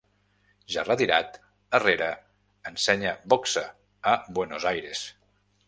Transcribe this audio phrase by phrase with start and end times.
[0.75, 1.37] Ja retirat,
[1.79, 2.09] Herrera
[2.71, 3.65] ensenya boxa
[4.15, 5.07] a Buenos Aires.